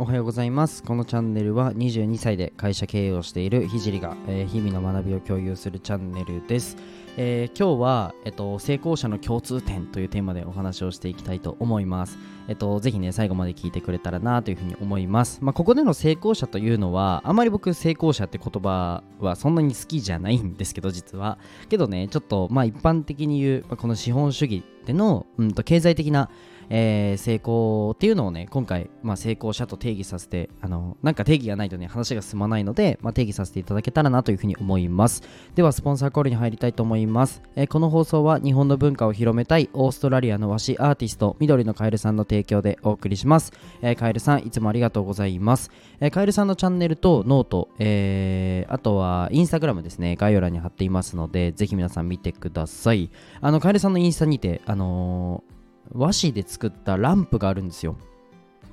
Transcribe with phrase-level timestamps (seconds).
[0.00, 6.76] おはようございますこのチャンネルは22歳で会社経営をしているひじりが、えー日々の学びを共有するチャンネルです、
[7.16, 12.16] えー今日は、えっと、成功者の共通点というテーマでお話をしていきたいと思います
[12.48, 15.38] えっと、ぜひね、最後まで聞いてくれたらなというふうに思います。
[15.42, 21.38] まあ、ここでの成功者というのは、あまり僕、成功者って言葉はそんなに好きじゃないんですけど、実は。
[21.68, 26.30] けどね、ちょっと、まあ、一般的に言う、まあこの資本主義での、うんと、経済的な、
[26.70, 35.22] えー成功っていうのをね、今回、まあ、成功者と定義させて、あの、なんか定義がないとね、話が進まないので、まあ、定義させていただけたらなというふうに思います。
[35.54, 37.42] では、スポンサーコールに入りたいと思います。
[37.56, 43.52] えーこの放送は日本の文化を広めたいオーストラリアの和紙アーティスト、緑のカエルさんの提供でお送りします。
[43.82, 45.70] えーカエルさん、いつもありがとうございます。
[46.00, 53.10] えーカエルさんのチャンネルとノート、えーあとはインスタグラムですね、概要欄に貼っていますので、ぜひ皆さん見てください。
[53.40, 55.57] あの、カエルさんのインスタにて、あのー
[55.92, 57.96] 和紙で作ったランプがあるんですよ。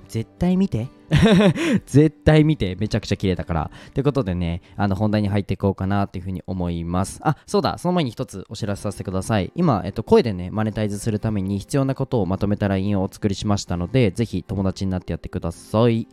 [0.07, 0.87] 絶対見て。
[1.85, 2.75] 絶対見て。
[2.75, 3.71] めちゃくちゃ綺麗だから。
[3.93, 7.19] ということでねあの本題に入っていこうかなっていうふうに思います。
[7.23, 7.77] あそうだ。
[7.77, 9.51] その前に一つお知らせさせてください。
[9.55, 16.07] 今、えっと、声でねマネタイズするために必要なことをまとめた LINE をお作りしましたのでぜひ友達になってやってください。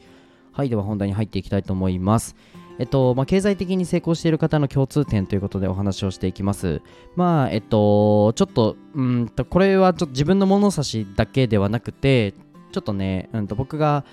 [0.52, 0.68] はい。
[0.68, 2.36] では本題に入っていきたいと思います。
[2.78, 6.80] えっとまあ、経済的に成功している方の共通点ということでお話をしていきます。
[7.16, 12.32] まあ、えっと、ちょっと、うんと、これはちょっと自分の物差しだけではなくて、
[12.72, 14.04] ちょっとね、うんと、僕が、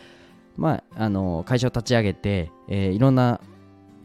[0.57, 3.39] まあ、あの会社を立ち上げて、えーいろんな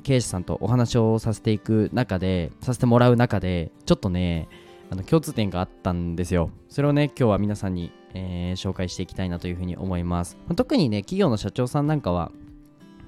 [0.04, 4.48] 経営者さんとお話をさせていく中でさせてもらう中でちょっとね
[4.90, 12.30] あの共通点があったんですよそれをね今日は皆さんに、えー紹介していきたいなというふうに思います、特にね企業の社長さんなんかは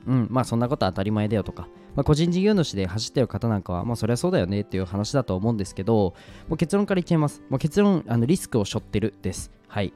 [0.07, 6.15] うんまあそんなこと当たり前だよとか、まあ、個人事業主で走ってる方なんかはまあそりゃそうだよねっていう話だと思うんですけど
[6.49, 7.43] もう結論から言っちゃいます。
[7.49, 9.51] もう結論あのリスクを背負ってるです。
[9.69, 9.93] はい。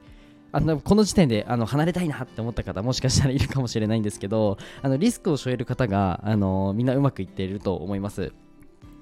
[0.53, 8.33] あのこの時点であの離れたいなって思った方もしかしたらいるかもしれないんですけどあのリスクを背負える方があのみんなうまくいっていると思います。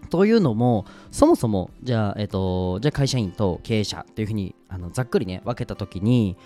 [0.09, 6.38] というのもそもそもじゃあ,、えっとじゃあ会社員と経営者っていうふうにあのざっくりね分けた時に、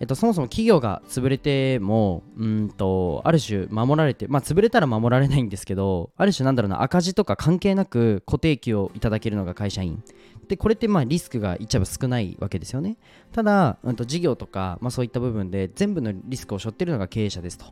[0.00, 10.02] えっと、そもそも企業が潰れてもうんとある種守られてまあ潰れたら守られないんですけどある種なんだろうな赤字とか関係なく固定給をいただけるのが会社員。
[10.48, 12.96] でこれってまあリスクが言っちゃえば少ないわけですよね。
[13.32, 17.66] ただ、うん、と事業とか、まあ、そういった部分で全部のリスクを背負ってるのが経営者ですと。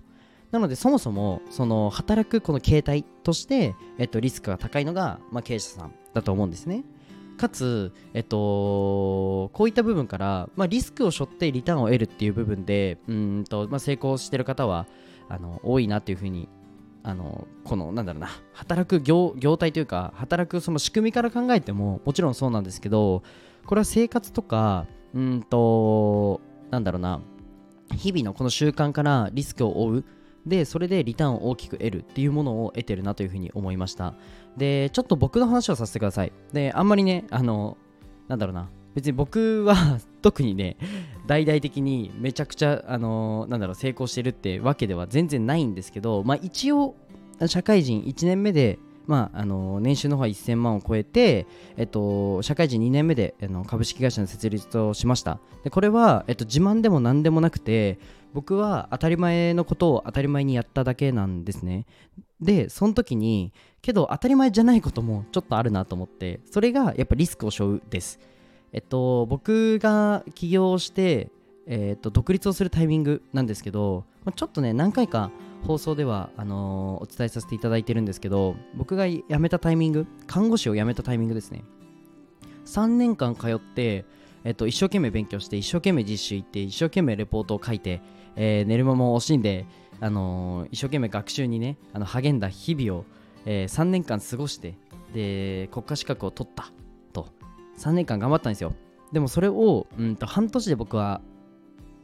[0.50, 6.84] なのでそもそもその働くこの形態として、えっと、リスクが高いのが、まあ、経営者さんだと思うんですね。
[7.36, 14.86] かつ、えっと、こういった部分から、まあ、リスクを背負ってリターンを得るっていう部分でうんと、まあ、成功してる方は
[15.28, 16.48] あの多いなっていうふうに
[17.02, 23.22] あのこのなんだろうな働く業業態というか働くその仕組みから考えてももちろんそうなんですけど
[23.64, 27.20] これは生活とかうんとなんだろうな
[27.94, 30.04] 日々のこの習慣からリスクを負う
[30.46, 34.14] でそれでリターンを大きく得るっていうものを得てるなというふうに思いました。
[34.56, 36.32] でちょっと僕の話をさせてください。
[36.52, 37.76] であんまりねあの
[38.28, 38.70] なんだろうな。
[38.94, 40.78] 別に僕は特にね
[41.26, 46.96] 大々的にめちゃくちゃあのなんだろう成功してるってわけでは全然ないんですけどまあ一応
[47.46, 51.46] 社会人1年目でまあ、あの年収の方は1000万を超えて、
[51.76, 55.38] えっと、社会人2年目であの株式会社の設立をしました。
[55.64, 57.98] でこれは、えっと、自慢でも何でもなくて
[58.34, 61.86] 僕は当たり前のことを当たり前にやっただけなんですね。
[62.40, 68.18] でその時にけど当たり前じゃないこともちょっとあるなと思ってそれがやっぱリスクを背負うです。
[68.72, 71.30] えっと僕が起業して
[71.66, 75.30] えっと独立をするタイミングなんですけどまあちょっとね何回か
[75.64, 81.64] 放送ではあのーお伝えさせていただいてるんですけど僕が辞めたタイミング看護師を辞めたタイミングですね。
[82.66, 84.04] 3年間通って、
[84.44, 88.00] えっと、一生懸命勉強して一生懸命実習行って一生懸命レポートを書いて、
[88.34, 89.66] えー寝る間も惜しんで、
[90.00, 93.04] あのー一生懸命学習にねあの励んだ日々を、
[93.44, 94.74] え3年間過ごして
[95.14, 96.72] で国家資格を取った
[97.12, 97.28] と。
[97.78, 98.74] 3年間頑張ったんですよ。
[99.12, 101.20] でもそれをうんと半年で僕は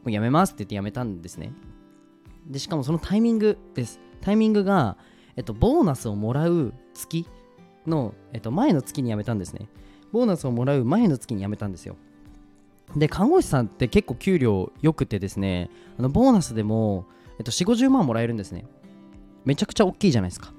[0.03, 1.51] もう辞めますって言って辞めたんですね。
[2.47, 3.99] でしかもそのタイミングです。
[4.21, 4.97] タイミングが、
[5.35, 7.27] えっと、ボーナスをもらう月
[7.87, 9.67] の、えっと、前の月に辞めたんですね。
[10.11, 11.95] ボーナスをもらう前の月に辞めたんですよ。
[12.95, 17.05] で看護師さんって結構給料良くてですねあのボーナスでも、
[17.39, 18.65] えっと、4 5 0万もらえるんですね。
[19.45, 20.53] めちゃくちゃ大きいじゃないですか。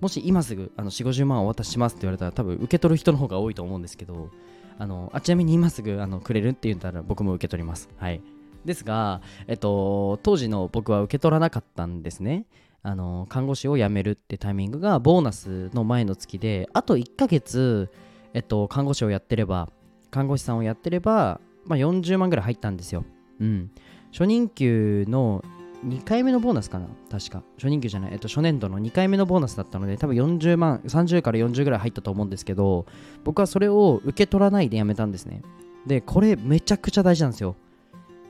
[0.00, 4.30] もし今すぐあの4 5 0万お渡ししますって言われたら多分受け取る人の方が多いと思うんですけど
[4.78, 7.88] あのあちなみに今すぐあのくれるって言ったら僕も受け取ります。
[7.96, 8.20] はい。
[8.64, 12.46] ですが、えっと、当時の僕は受け取らなかったんですね
[12.82, 17.90] あの看護師を辞めるってタイミングがボーナスの前の月であと1ヶ月、
[18.32, 19.68] えっと、看護師をやってれば
[20.10, 23.04] 看護師さんをやってれば、まあ、40万ぐらい入ったんですよ。
[23.38, 23.70] うん。
[24.12, 25.44] 初任給の
[25.86, 32.84] 2回目のボーナスかな確か初任給じゃない、えっと、初年度の2回目のボーナスだったので多分40万30から40ぐらい入ったと思うんですけど
[33.24, 35.42] 僕はそれを受け取らないで辞めたんですね
[35.86, 37.56] でこれめちゃくちゃ大事なんですよ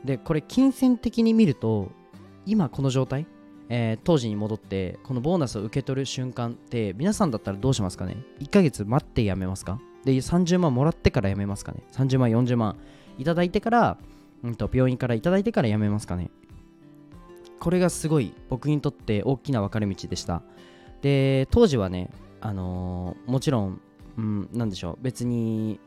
[0.04, 1.90] でこれ金銭的に見ると
[2.46, 3.26] 今この状態、
[3.68, 9.78] えー、当時に戻ってこのボーナスを受け取る瞬間って皆さんだったらどうしますかね？1ヶ月待って辞めますか？
[10.04, 12.76] で30万もらってから辞めますかね？30万40万
[13.18, 13.98] いただいてから、
[14.42, 16.30] うん、と病院からいただいてから辞めますかね？
[17.58, 20.42] これがすごい僕にとって大きな分かれ道でした。
[21.02, 22.10] で当時はね
[22.40, 23.80] あのー、もちろん、
[24.16, 24.98] うん、なんでしょう？
[25.02, 25.78] 別に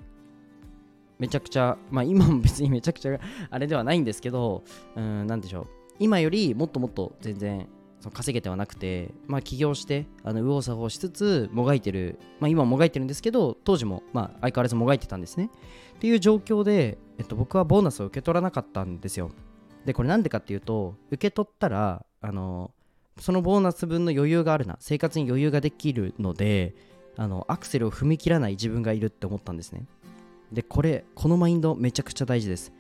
[1.20, 3.20] めちゃくちゃまあ今も別にめちゃくちゃ
[3.50, 4.64] あれではないんですけど
[4.96, 5.68] うんなんでしょう。
[6.00, 7.68] 今よりもっともっと全然
[8.04, 15.50] その稼げてはなくて、まあ、起業してあの右往左往しつつもがいてる、まあ、今ももがいてるんですけど当時も、まあ、相変わらずもがいてたんですね。
[15.96, 19.32] っていう状況で、えっと、僕はボーナスを受け取らなかったんですよ。
[19.86, 22.72] でこれなんでかっていうと受け取ったらあの
[23.20, 26.76] そのボーナス分の余裕があるな生活に余裕ができるので
[27.16, 29.86] あのアクセルを踏み切らない自分がいるって思ったんですね。
[30.54, 32.72] でこれこのマインドめちゃくちゃ大事です。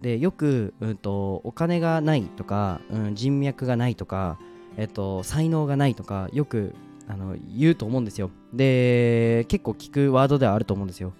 [0.00, 4.38] でよく、うんと、お金がないとか、うん、人脈がないとか、
[4.76, 6.74] えっと、才能がないとかよく
[7.08, 8.30] あの言うと思うんですよ。
[8.52, 11.12] で結構聞くワードではあると思うんですよ。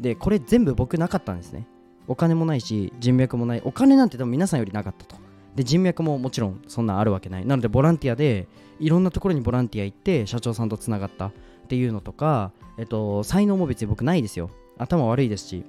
[0.00, 1.66] でこれ全部僕なかったんですね。
[2.08, 3.62] お金もないし人脈もない。
[3.64, 5.16] お金なんてでも皆さんよりなかったと。
[5.54, 7.46] で人脈ももちろんそんなあるわけない。
[7.46, 8.48] なのでボランティアで
[8.80, 11.32] いろんなところにボランティア行って社長さんとつながったっ
[11.68, 14.50] ていうのとか、えっと、才能も別に僕ないですよ。
[14.78, 15.64] 頭悪いですし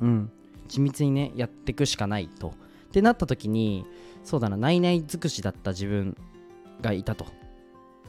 [0.00, 0.30] うん。
[0.68, 2.48] 緻密にねやっていくしかないと。
[2.48, 3.84] ってなった時に
[4.24, 6.16] そうだな内々尽くしだった自分
[6.80, 7.26] がいたと。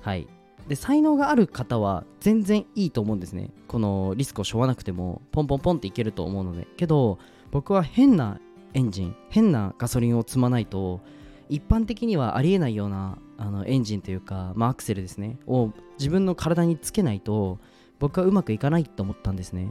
[0.02, 0.28] はい。
[0.68, 3.50] で才能がある方は全然いいと思うんですね。
[3.68, 6.68] このリスクを背負わなくてもポンポンポンっていけると思うので。
[6.78, 7.18] けど
[7.52, 8.40] 僕は変な
[8.74, 11.02] エンジン変なガソリンを積まないと
[11.50, 15.40] 一般的にはありえないようなあのエンジンというか、まあ、アクセルですね。
[15.48, 17.60] を自分の体につけないと
[17.98, 19.70] 僕はうまくいかないと思ったんですね。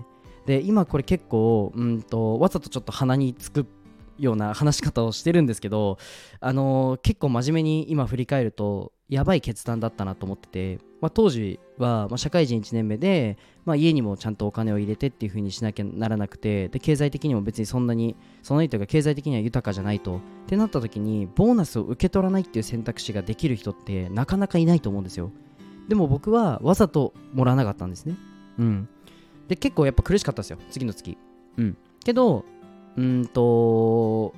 [0.49, 3.67] で今これ結構うんとわざとちょっと鼻につく
[4.19, 5.99] ような話し方をしてるんですけど
[6.41, 13.37] あのー、結構真面目に今振り返るとやばい決断だったなと思ってて、まあ、当時は、まあ、社会人1年目で、
[13.67, 20.17] まあ、家にもちゃんとお金を入れてっていう風にしなきゃならなくてで経済的にも別にそんなにその人が経済的には豊かじゃないと。
[20.17, 25.31] ってなった時にボーナスを受け取らないっていう選択肢ができる人ってなかなかいないと思うんですよ。
[25.89, 28.17] でも僕はわざともらわなかったんですね。
[28.59, 28.89] うん。
[29.49, 31.17] で結構やっぱ苦しかったですよ次の月。
[31.57, 31.77] うん。
[32.05, 32.45] けど
[32.97, 34.35] うんと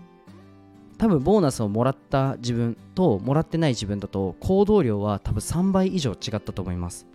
[0.98, 7.06] 多分ボーナスをもらった自分ともらってない自分だと行動量は多分3倍以上違ったと思います。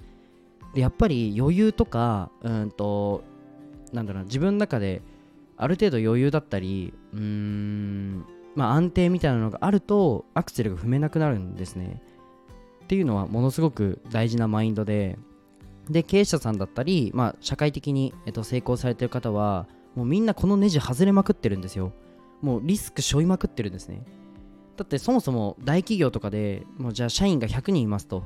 [0.73, 3.23] でやっぱり余裕とかうんと
[3.93, 5.01] なんだろう自分の中で
[5.55, 8.25] ある程度余裕だったりうーん
[8.55, 12.01] まあ安定みたいなのがあるとアクセルが踏めなくなるんですね。
[12.83, 15.17] っていうのはものすごく大事なマインドで
[15.89, 21.93] で経営者さんだったり、まあ、社会的に、えっと、成功されてる方はもうみんなこのネジ外れまくってるんですよ。
[22.41, 24.03] もうリスク背負いまくってるんですね。
[24.75, 28.21] だってそもそも大企業とかでもうじゃあ社員が100人いますと、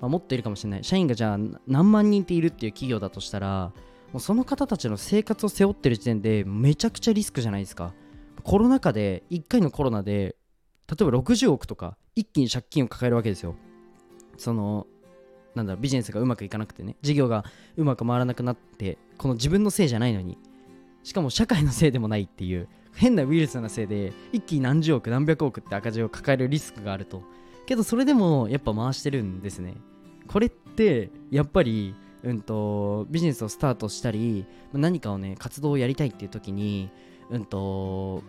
[0.00, 0.84] まあ、もっといるかもしれない。
[0.84, 3.72] 社員がじゃあ何万人っているっていう企業だとしたら
[4.12, 7.94] もうその方たちの生活を背負ってる時点でめちゃくちゃリスクじゃないですか。
[8.42, 10.36] コロナ禍で1回のコロナで
[10.88, 13.54] 例えば60億とか一気に借金を抱えるわけですよ。
[14.36, 14.86] その
[15.54, 17.44] なんだろうビジネスがうまくいかなくてね事業が
[17.76, 20.38] うまく回らなくなってこの自分のせいじゃないのに
[21.02, 27.22] しかも社会のせいでもないっていう変なウイルスのせいで一気に何十億何百億って赤字を抱えるリスクがあると。
[27.66, 29.74] けどそれでもやっぱ回してるんですね。
[30.26, 36.90] これってやっぱりうんとビジネスをスタートしたり何かをね活動をやりたいっていう時に
[37.30, 38.22] うんと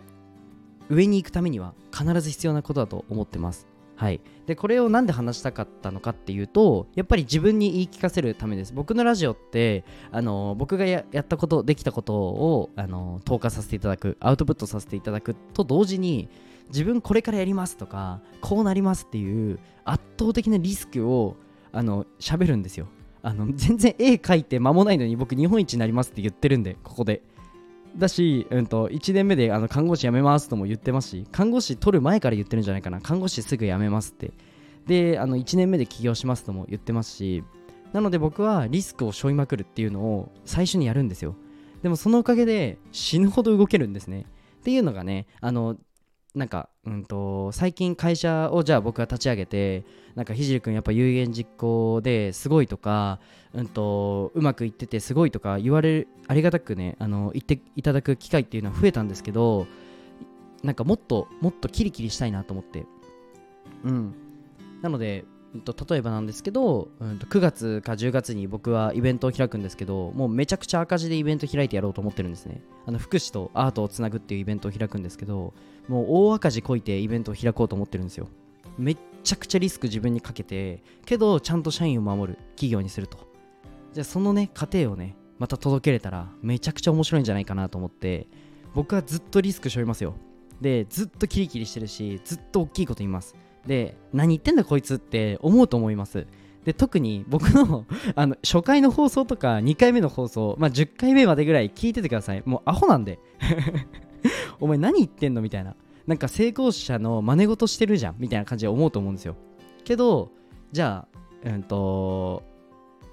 [0.88, 3.66] 上に行くためには必ず必要なことだと思ってます。
[4.04, 8.74] はい、でこれを何で話したかったのかっていうとやっぱり自分に言い聞かせるためです。
[8.74, 9.82] 僕のラジオって
[10.12, 16.28] あの僕がやったことできたことをあの投下させていただくアウトプットさせていただくと同時に
[16.68, 21.36] 自分これからやりますとかこうなりますっていう圧倒的なリスクを
[21.72, 22.88] あの喋るんですよ。
[23.22, 27.22] あの全然絵描いて間もないのに僕日本一になりますって言ってるんでここで。
[27.96, 33.00] だし、うんと、1年目であの看護師辞めますとも言ってますし、看護師取る前から言ってるんじゃないかな。
[33.00, 34.32] 看護師すぐ辞めますって。
[34.86, 37.44] で、あの1年目で起業しますとも言ってますし、
[37.92, 41.36] なので僕はリスクを背負いまくるっていうのを最初にやるんですよ。
[41.82, 44.26] でもそのおかげで死ぬほど動けるんですね。
[44.60, 45.76] っていうのがね、あの、
[46.34, 49.84] なんか、うんと、最近会社をじゃあ僕が立ち上げて、
[50.16, 53.20] なんかひじりくんやっぱ有言実行ですごいとか、
[53.52, 59.66] うんと、うまくいっててすごいとか言われる、ありがたくね、あの、言っていただく機会っていうのは増えたんですけど、
[60.64, 62.84] なんかもっと、もっとキリキリしたいなと思って。
[63.84, 64.14] うん
[64.82, 72.60] なので例えばなんですけど、うん、と9月か10月に僕はイベントを開くんですけどもうめちゃくちゃ赤字でイベント開いてやろうと思ってるんですね。
[72.86, 75.54] あの福祉とアートをつなぐっていうイベントを開くんですけど
[75.86, 78.28] もう大赤字こいてイベントを開こうと思ってるんですよ。
[78.76, 83.18] めっちゃくちゃリスク自分にかけてけどちゃんと社員を守る企業にすると。
[83.92, 88.26] じゃあそのね過程をねまた届けれたらめちゃくちゃ面白いんじゃないかなと思って
[88.74, 90.14] 僕はずっとリスク背負いますよ。
[90.60, 93.34] でずっとキリキリしてるしずっと大きいこと言います。
[93.66, 96.26] で何言ってんだこいつって思うと思います。
[96.64, 97.84] で特に僕の
[98.16, 102.42] あの初回の放送とか2回目の放送、まあ、10回目までぐらい聞いててください。
[102.46, 103.18] もうアホなんで。
[104.60, 105.76] お前何言ってんのみたいな。
[106.06, 108.16] なんか成功者の真似事してるじゃん。
[108.18, 109.36] みたいな感じで思うと思うんですよ。
[109.84, 110.30] けど
[110.72, 111.06] じゃ
[111.44, 112.42] あうんと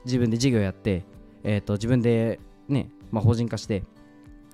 [0.06, 1.04] 自分で事業やって、
[1.44, 3.84] えー、と自分でね、まあ、法人化して、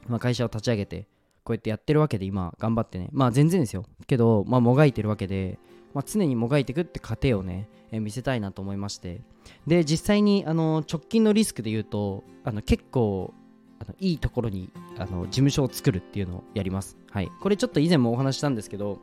[0.07, 1.07] まあ、会社を立ち上げて
[1.43, 3.09] こうやってやってるわけで今頑張ってね。
[3.11, 3.85] まあ全然ですよ。
[4.07, 5.59] けどまあもがいてるわけで
[5.93, 9.21] まあ、常にもがいていくって過程をね、えー、見せたいなと思いまして
[9.65, 13.33] で実際にあの直近のリスクで言うとあの結構
[13.79, 16.97] あのいいところにあの事務所を作るっていうのをやります。
[17.11, 18.99] はい、これちょっと以前もお話したんですけど、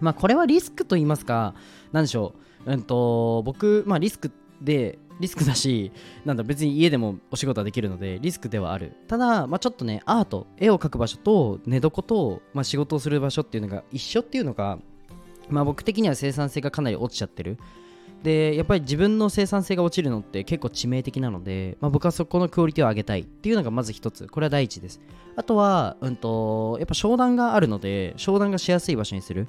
[0.00, 1.54] まあ、これはリスクと言いますか、
[1.92, 2.34] なんでしょ
[2.66, 5.92] う、うんと、僕、まあ、リスクで、リスクだし、
[6.24, 8.96] なんだ、別に家でもお仕事はできるので、リスクではある。
[9.06, 14.78] ただ、まあ、ちょっとね、アート、絵を描く場所と寝床と、まあ、仕事をする場所っていうのが一緒っていうのが、
[15.52, 17.58] まあ、僕的には生産性がかなり落ちちゃってる。
[18.22, 24.26] で、やっぱり自分の生産性が落ちるのって結構致命的なので、まあ、僕はそこのクオリティを上げたいっていうのがまず一つ。
[24.28, 25.00] これは第一です。
[25.36, 29.48] あとは、うんと、やっぱ商談があるので、商談がしやすい場所にする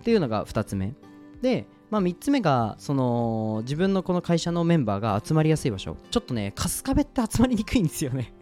[0.00, 0.94] っていうのが二つ目。
[1.42, 8.32] で、まあ、3つ目がその自分のこの会社のメンバーが集まりやすい場所ちょっとね春日部って集まりにくいんですよね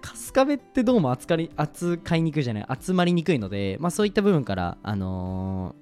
[0.00, 5.76] 春日部ってどうも扱い扱いにくいじゃない集まりにくいので、まあ、そういった部分から、あの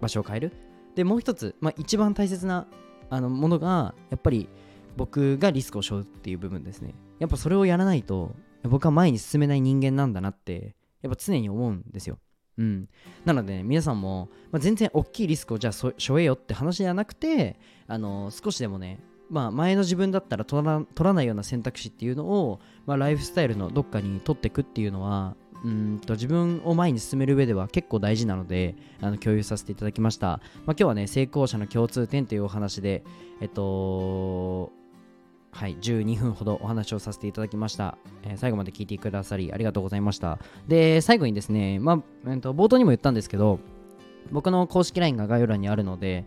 [0.00, 0.52] 場所を変える。
[0.94, 2.66] でもう一つ、まあ、一番大切な
[3.10, 4.48] あのものがやっぱり
[4.96, 6.94] 僕がリスクを背負うっていう部分ですね。
[7.18, 12.18] やっぱそれをやらないと僕は前に進めない人間なんだなってやっぱ常に思うんですよ。
[12.58, 12.88] うん、
[13.24, 33.04] なので、ね、皆さんも、まあ、全然大きいリスクをじゃあ背負えよって話じゃなくて、あの少しでもね、まあ、前の自分だったら取ら取らないような選択肢っていうのを、まあ、ライフスタイルのどっかに取っていくっていうのはうんと自分を前に進める上では結構大事なのであの共有させていただきました、まあ、今日はね成功者の共通点というお話で
[33.40, 34.72] えっと
[35.52, 40.38] はい、12分ほどお話をさせていただきました、えー、最後まで聞いてくださりありがとうございました。
[40.68, 43.58] で最後にですね、まあえー、と冒頭にも言ったんですけど
[44.30, 46.24] 僕の公式 LINE が概要欄にあるので、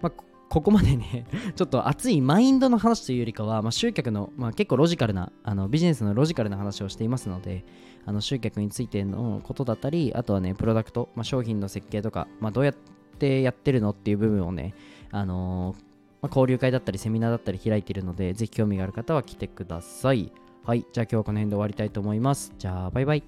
[0.00, 0.22] まあ、
[0.52, 1.24] ここまでね
[1.56, 7.64] ちょっと熱いマインドの話というよりかは、まあ、集客の、まあ、結構ロジカルなあのビジネスのロジカルな話をしていますので
[8.04, 12.74] あの集客についてのことだったりあとはねプロダクト、まあ、商品の設計とか、まあ、どうやっ
[13.18, 14.74] てやってるのっていう部分をね、
[15.10, 15.76] あのー、
[16.20, 20.32] まあ、交流会だったりセミナーだったり開いているのでぜひ興味がある方は来てください。
[20.64, 22.52] はいじゃあ今日はこの辺で終わりたいと思います。
[22.58, 23.22] じゃあバイバイ。